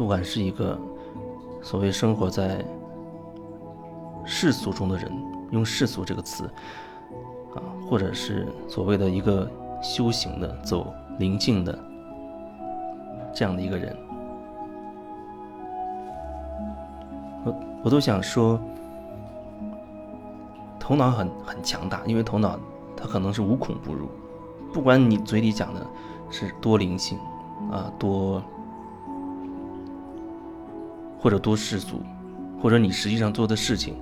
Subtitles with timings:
[0.00, 0.80] 不管是一个
[1.60, 2.64] 所谓生活在
[4.24, 5.12] 世俗中的人，
[5.50, 6.50] 用世俗这个词
[7.54, 9.46] 啊，或者是所谓的一个
[9.82, 11.78] 修行的、走灵境的
[13.34, 13.94] 这样的一个人，
[17.44, 17.54] 我
[17.84, 18.58] 我都想说，
[20.78, 22.58] 头脑很很强大，因为头脑
[22.96, 24.08] 它可能是无孔不入，
[24.72, 25.86] 不管你嘴里讲的
[26.30, 27.18] 是多灵性
[27.70, 28.42] 啊，多。
[31.20, 32.00] 或者多世俗，
[32.60, 33.94] 或者你实际上做的事情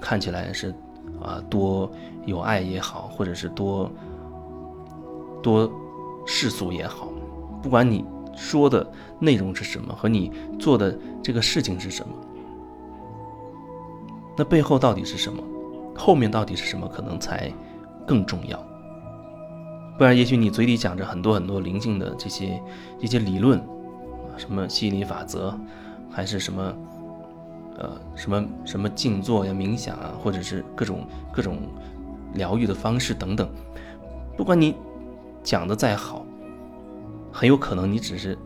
[0.00, 0.74] 看起来是
[1.22, 1.88] 啊多
[2.26, 3.90] 有爱也好，或者是多
[5.40, 5.70] 多
[6.26, 7.08] 世俗也好，
[7.62, 8.84] 不管你说的
[9.20, 12.14] 内容是什么和你做的这个事情是什么，
[14.36, 15.40] 那背后到底是什么，
[15.96, 17.52] 后面到底是什么，可能才
[18.04, 18.58] 更重要。
[19.96, 22.60] 不然，也许你嘴里讲着很多很多灵性的这些
[22.98, 23.62] 一些理论，
[24.36, 25.56] 什么吸引力法则。
[26.14, 26.62] 还是什么，
[27.76, 31.58] 呃，什么什么静坐呀、冥想啊，或者是各种各种
[32.34, 33.48] 疗愈的方式等等。
[34.36, 34.76] 不管你
[35.42, 36.24] 讲的再好，
[37.32, 38.38] 很有可能你只是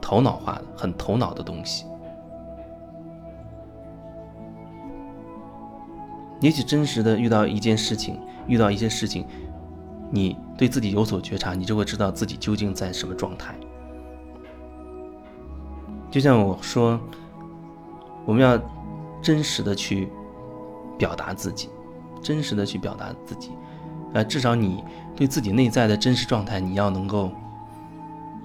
[0.00, 1.84] 头脑化的、很头脑的东西。
[6.40, 9.26] 也许真实的遇到一件事情，遇到一些事情，
[10.10, 13.56] 你对自己有所觉察，你就会知道自己究竟在什么状态。
[16.14, 17.00] 就像我说，
[18.24, 18.56] 我们要
[19.20, 20.08] 真实的去
[20.96, 21.68] 表达自己，
[22.22, 23.50] 真实的去表达自己，
[24.12, 24.84] 呃，至少你
[25.16, 27.32] 对自己内在的真实状态，你要能够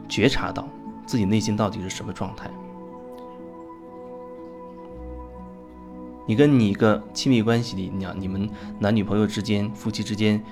[0.08, 0.68] 觉察到
[1.06, 2.50] 自己内心到底是什么状态。
[6.26, 10.44] 你跟你一个亲密关系里，你你们男女朋友之间、夫妻之间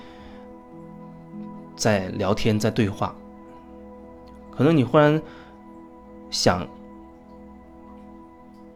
[1.75, 3.15] 在聊天、在对话，
[4.51, 5.19] 可能你忽然
[6.29, 6.63] 想。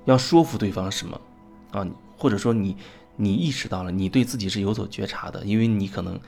[0.05, 1.21] 要说服对方什么，
[1.71, 2.75] 啊，或者说你
[3.15, 6.19] 你意识到了你对自己是有所觉察的，因为你可能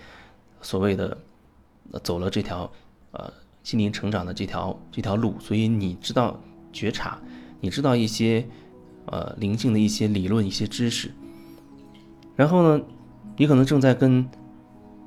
[0.62, 1.18] 所谓的
[2.04, 2.72] 走了这条
[3.12, 3.34] 呃
[3.64, 6.40] 心灵成长的这条这条路，所以你知道
[6.72, 7.20] 觉察，
[7.62, 8.48] 你知道一些
[9.08, 11.12] 呃灵性的一些理论、一些知识。
[12.36, 12.84] 然后呢，
[13.38, 14.30] 你可能正在跟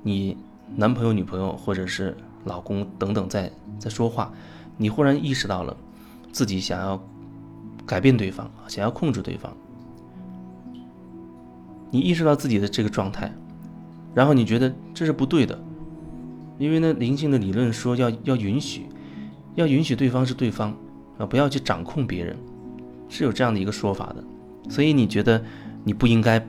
[0.03, 0.37] 你
[0.75, 4.33] 男朋友、女朋友或者是老公等等在在说话，
[4.77, 5.77] 你忽然意识到了
[6.33, 7.01] 自己想要。
[7.87, 9.57] 改变对方，想要控制对方。
[11.89, 13.33] 你意识到自己的这个状态，
[14.13, 15.57] 然后你觉得这是不对的，
[16.59, 18.87] 因为呢，灵性的理论说要要允许，
[19.55, 20.77] 要允许对方是对方
[21.17, 22.37] 啊，不要去掌控别人，
[23.09, 24.25] 是有这样的一个说法的。
[24.69, 25.41] 所以你觉得
[25.85, 26.45] 你不应该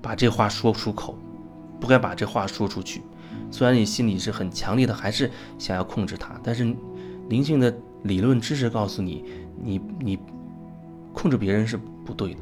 [0.00, 1.18] 把这话说出口，
[1.80, 3.02] 不该把这话说出去。
[3.50, 5.28] 虽然你心里是很强烈的，还是
[5.58, 6.74] 想要控制他，但是
[7.28, 9.24] 灵性的理论知识告诉你，
[9.60, 10.18] 你你。
[11.14, 12.40] 控制别人是不对的，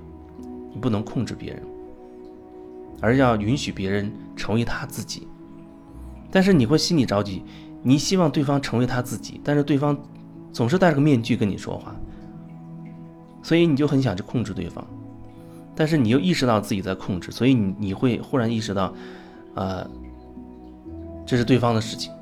[0.73, 1.63] 你不能控制别人，
[3.01, 5.29] 而要允许别人成为他自己。
[6.31, 7.45] 但是你会心里着急，
[7.83, 9.97] 你希望对方成为他自己，但是对方
[10.53, 11.95] 总是戴着个面具跟你说话，
[13.43, 14.85] 所以你就很想去控制对方。
[15.75, 18.93] 但是你又意识到自己在控制，所以你你会忽然意识到，
[19.55, 19.89] 呃，
[21.27, 22.13] 这是对方的事情，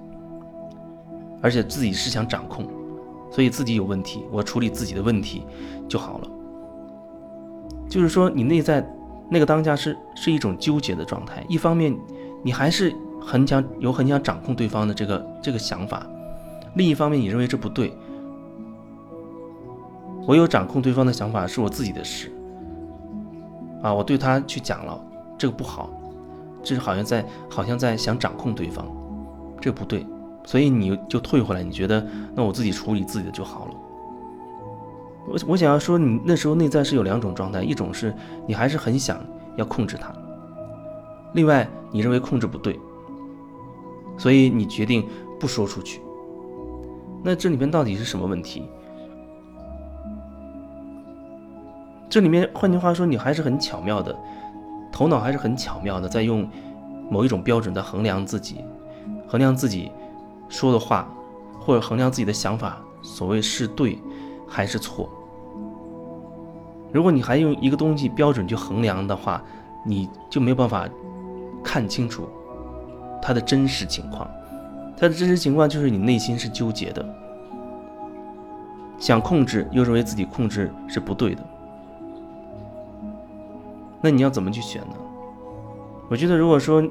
[1.41, 2.67] 而且自己是想掌控，
[3.31, 5.45] 所以自己有问题，我处理自己的问题
[5.89, 6.31] 就好了。
[7.91, 8.89] 就是说，你内在
[9.29, 11.45] 那个当下是是一种纠结的状态。
[11.49, 11.95] 一方面，
[12.43, 16.07] 你还是很想有很想掌控对方的这个这个想法；
[16.77, 17.93] 另一方面，你认为这不对。
[20.27, 22.31] 我有掌控对方的想法是我自己的事
[23.83, 25.03] 啊，我对他去讲了
[25.37, 25.91] 这个不好，
[26.63, 28.87] 这是好像在好像在想掌控对方，
[29.61, 30.07] 这不对，
[30.45, 33.75] 所以你就退回来，你觉得那我自己处理自己的就好了。
[35.31, 38.13] 我我想要说，你那时候内在是有两种状态，一种是
[38.49, 39.25] 你还是很想
[39.55, 40.13] 要控制它，
[41.35, 42.79] 另外你认为控制不对，
[44.19, 45.07] 所以你决定
[45.39, 46.03] 不说出去。
[47.23, 48.65] 那这里面到底是什么问题？
[52.09, 54.19] 这里面换句话说，你还是很巧妙的，
[54.91, 56.49] 头脑还是很巧妙的，在用
[57.09, 58.65] 某一种标准在衡量自己，
[59.29, 59.93] 衡量自己
[60.49, 61.09] 说的话，
[61.61, 63.97] 或者衡量自己的想法，所谓是对
[64.49, 65.09] 还是错。
[66.93, 69.43] 如果你还用一个东西标准去衡量的话，
[69.85, 70.89] 你就没有办法
[71.63, 72.29] 看清楚
[73.23, 74.29] 它的真实情况。
[74.97, 77.03] 它的真实情况就是你内心是纠结的，
[78.99, 81.43] 想控制又认为自己控制是不对的。
[84.03, 84.95] 那你要怎么去选呢？
[86.09, 86.83] 我觉得，如果说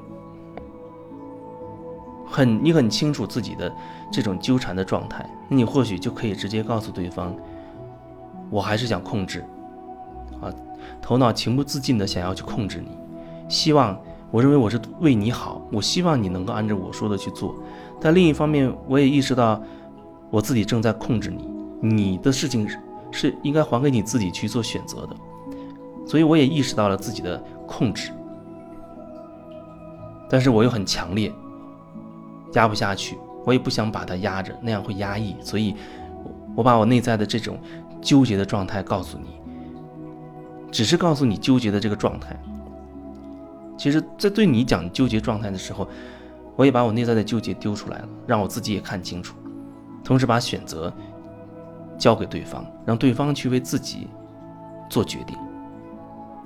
[2.26, 3.72] 很你很清楚自己的
[4.12, 7.36] 这种纠缠的状态，那你或许就可以直接告诉对方，
[8.50, 9.44] 我还是想控制，
[10.42, 10.54] 啊，
[11.02, 12.98] 头脑情不自禁的想要去控制你，
[13.48, 14.00] 希望
[14.32, 17.56] 我认为我是为你好，我希望你能够按照我说的去做。
[18.00, 19.62] 但另一方面，我也意识到
[20.30, 21.50] 我自己正在控制你，
[21.82, 22.68] 你的事情
[23.12, 25.16] 是应该还给你自己去做选择的，
[26.08, 28.12] 所以我也意识到了自己的控制，
[30.30, 31.34] 但是我又很强烈，
[32.54, 35.76] 压不下去，我也不想把它压着，那样会压抑，所以，
[36.56, 37.58] 我把我内在的这种
[38.02, 39.28] 纠结的状态告诉你，
[40.72, 42.40] 只是告诉你纠结的这个状态。
[43.78, 45.88] 其实，在对你讲纠结状态的时候。
[46.56, 49.34] 我也把我内在的纠结丢出来了，让我自己也看清楚，
[50.04, 50.94] 同时把选择
[51.98, 54.10] 交给对方，让对方去为自己
[54.90, 55.38] 做决定。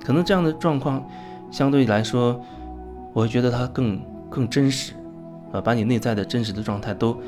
[0.04, 1.04] 可能这样的状况
[1.50, 2.40] 相对来说，
[3.12, 4.00] 我会觉得它更
[4.30, 4.92] 更真实，
[5.50, 7.20] 啊，把你内在的真实的状态都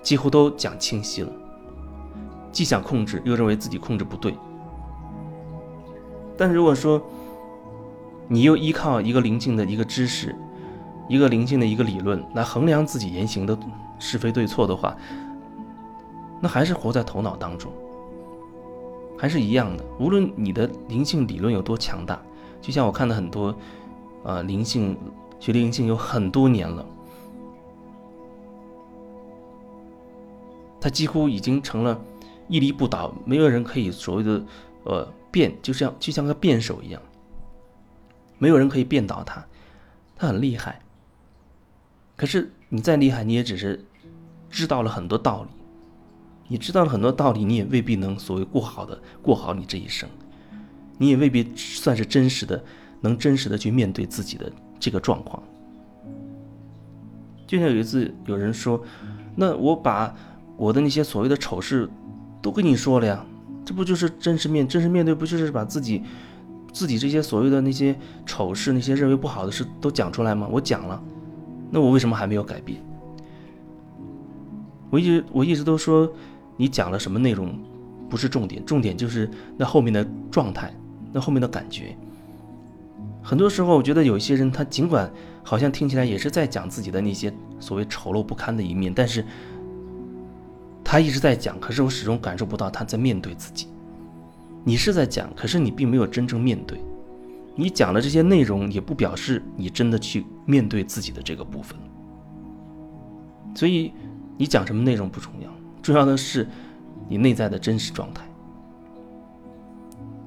[0.00, 1.32] 几乎都讲清晰了。
[2.52, 4.36] 既想控制，又认为自己控制不对。
[6.40, 6.98] 但如果说
[8.26, 10.34] 你又依靠一个灵性的一个知识，
[11.06, 13.58] 一个灵性的一个理论来衡量自己言行的
[13.98, 14.96] 是非对错的话，
[16.40, 17.70] 那还是活在头脑当中，
[19.18, 19.84] 还是一样的。
[19.98, 22.18] 无论你的灵性理论有多强大，
[22.62, 23.54] 就像我看的很多，
[24.22, 24.96] 呃，灵性
[25.38, 26.86] 学灵性有很多年了，
[30.80, 32.00] 他几乎已经成了
[32.48, 34.42] 屹立不倒，没有人可以所谓的
[34.84, 37.00] 呃变，就像就像个辩手一样，
[38.38, 39.44] 没有人可以辩倒他，
[40.16, 40.80] 他很厉害。
[42.16, 43.84] 可是你再厉害，你也只是
[44.50, 45.50] 知道了很多道理。
[46.48, 50.08] 你知道了很多道理，你也未必能所谓过好的过好你这一生。
[50.98, 52.62] 你也未必算是真实的，
[53.00, 55.42] 能真实的去面对自己的这个状况。
[57.46, 58.82] 就像有一次有人说
[59.34, 60.14] ：“那我把
[60.56, 61.88] 我的那些所谓的丑事
[62.42, 63.24] 都跟你说了呀，
[63.70, 65.14] 这不就是真实面真实面对？
[65.14, 66.02] 不就是把自己
[66.72, 67.96] 自己这些所谓的那些
[68.26, 70.48] 丑事、那些认为不好的事都讲出来吗？
[70.50, 71.00] 我讲了。”
[71.70, 72.82] 那我为什么还没有改变？
[74.90, 76.12] 我一直我一直都说，
[76.56, 77.56] 你讲了什么内容
[78.08, 80.74] 不是重点，重点就是那后面的状态，
[81.12, 81.96] 那后面的感觉。
[83.22, 85.08] 很多时候，我觉得有一些人，他尽管
[85.44, 89.24] 好像听起来也是在讲自己的那些所谓丑陋不堪的一面，但是
[90.90, 93.68] 他一直在讲，可是我始终感受不到他在面对自己。
[94.64, 96.80] 你是在讲，可是你并没有真正面对。
[97.54, 101.78] 你讲的这些内容也不表示你真的去面对自己的这个部分，
[103.54, 103.92] 所以
[104.36, 105.48] 你讲什么内容不重要，
[105.80, 106.44] 重要的是
[107.08, 108.24] 你内在的真实状态。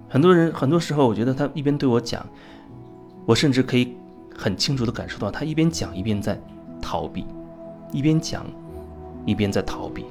[0.07, 2.25] 很多人很多时候，我觉得他一边对我讲，
[3.25, 3.97] 我甚至可以
[4.33, 6.41] 很清楚的感受到他一边讲一边在
[6.81, 7.25] 逃避，
[7.91, 8.45] 一边讲
[9.25, 10.05] 一边在逃避。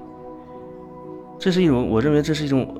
[1.42, 2.72] 这是一种我认为这是一种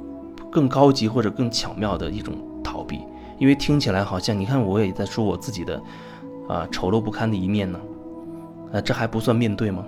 [0.49, 2.33] 更高级或者更巧妙的一种
[2.63, 3.01] 逃避。
[3.37, 5.83] 因为听起来好像，你看我也在说我自己的，
[6.49, 7.81] 啊丑陋不堪的一面呢，
[8.73, 9.85] 啊这还不算面对吗？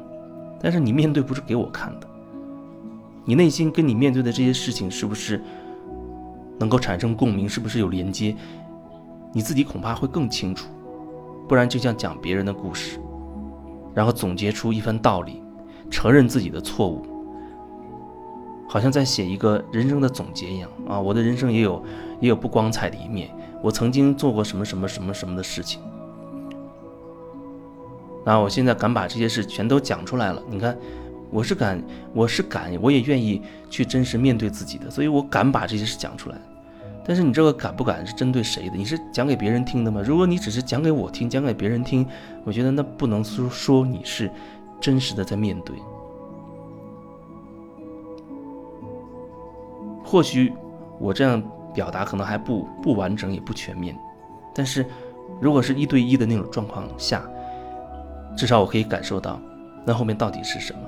[0.61, 2.09] 但是你面对不是给我看的，
[3.25, 5.41] 你内心跟你面对的这些事情是不是
[6.59, 7.49] 能够产生共鸣？
[7.49, 8.35] 是不是有连接？
[9.33, 10.67] 你自己恐怕会更清楚，
[11.47, 12.99] 不然就像讲别人的故事，
[13.95, 15.41] 然后总结出一番道理，
[15.89, 17.07] 承认自己的错误。
[18.75, 20.99] 好像在写一个人生的总结一样啊！
[20.99, 21.81] 我的人生也有
[22.19, 23.31] 也有不光彩的一面，
[23.63, 25.81] 我曾经做过什么什么什么什么的事情。
[28.25, 30.43] 那我现在敢把这些事全都讲出来了。
[30.51, 30.77] 你看，
[31.31, 31.81] 我是敢，
[32.13, 33.41] 我是敢，我也愿意
[33.71, 36.37] 去真实面对自己的，所以我敢把这些事讲出来。
[37.07, 38.77] 但是你这个敢不敢是针对谁的？
[38.77, 40.03] 你是讲给别人听的吗？
[40.05, 42.05] 如果你只是讲给我听，讲给别人听，
[42.43, 44.29] 我觉得那不能说说你是
[44.81, 45.77] 真实的在面对。
[50.15, 50.55] 或许
[51.01, 51.43] 我这样
[51.75, 53.99] 表达可能还不不完整，也不全面，
[54.55, 54.87] 但是
[55.41, 57.29] 如果是一对一的那种状况下，
[58.37, 59.41] 至少我可以感受到
[59.85, 60.79] 那后面到底是什么。